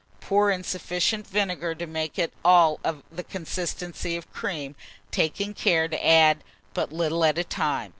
Pour 0.19 0.49
in 0.49 0.63
sufficient 0.63 1.27
vinegar 1.27 1.75
to 1.75 1.85
make 1.85 2.17
it 2.17 2.33
of 2.43 3.03
the 3.11 3.23
consistency 3.23 4.15
of 4.17 4.33
cream, 4.33 4.75
taking 5.11 5.53
care 5.53 5.87
to 5.87 6.03
add 6.03 6.43
but 6.73 6.91
little 6.91 7.23
at 7.23 7.37
a 7.37 7.43
time. 7.43 7.89